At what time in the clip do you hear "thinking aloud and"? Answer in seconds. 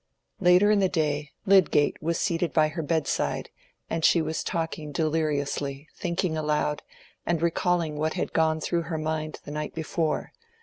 5.95-7.39